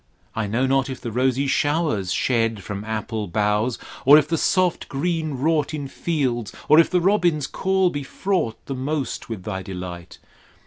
[0.35, 4.89] I know not if the rosy showers shed From apple boughs, or if the soft
[4.89, 9.61] green wrought In fields, or if the robin's call be fraught The most with thy
[9.61, 10.17] delight.